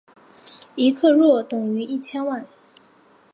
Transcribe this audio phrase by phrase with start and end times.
[0.73, 2.47] 一克若等于一千万。